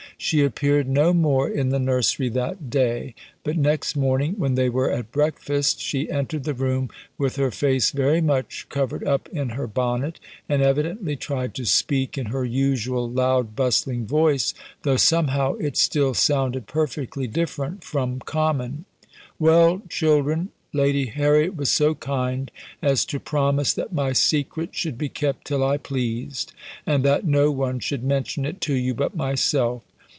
She 0.23 0.43
appeared 0.43 0.87
no 0.87 1.13
more 1.13 1.49
in 1.49 1.69
the 1.69 1.79
nursery 1.79 2.29
that 2.29 2.69
day, 2.69 3.15
but 3.43 3.57
next 3.57 3.95
morning 3.95 4.35
when 4.37 4.53
they 4.53 4.69
were 4.69 4.91
at 4.91 5.11
breakfast, 5.11 5.81
she 5.81 6.11
entered 6.11 6.43
the 6.43 6.53
room 6.53 6.91
with 7.17 7.37
her 7.37 7.49
face 7.49 7.89
very 7.89 8.21
much 8.21 8.67
covered 8.69 9.03
up 9.03 9.27
in 9.33 9.49
her 9.49 9.65
bonnet, 9.65 10.19
and 10.47 10.61
evidently 10.61 11.15
tried 11.15 11.55
to 11.55 11.65
speak 11.65 12.19
in 12.19 12.27
her 12.27 12.45
usual 12.45 13.09
loud 13.09 13.55
bustling 13.55 14.05
voice, 14.05 14.53
though 14.83 14.95
somehow 14.95 15.55
it 15.55 15.75
still 15.75 16.13
sounded 16.13 16.67
perfectly 16.67 17.25
different 17.25 17.83
from 17.83 18.19
common. 18.19 18.85
"Well, 19.39 19.81
children! 19.89 20.49
Lady 20.71 21.07
Harriet 21.07 21.55
was 21.55 21.71
so 21.71 21.95
kind 21.95 22.51
as 22.79 23.05
to 23.05 23.19
promise 23.19 23.73
that 23.73 23.91
my 23.91 24.13
secret 24.13 24.75
should 24.75 24.99
be 24.99 25.09
kept 25.09 25.47
till 25.47 25.63
I 25.65 25.77
pleased, 25.77 26.53
and 26.85 27.03
that 27.05 27.25
no 27.25 27.49
one 27.49 27.79
should 27.79 28.03
mention 28.03 28.45
it 28.45 28.61
to 28.61 28.75
you 28.75 28.93
but 28.93 29.15
myself. 29.15 29.81